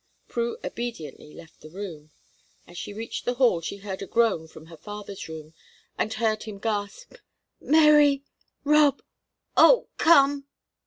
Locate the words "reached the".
2.91-3.35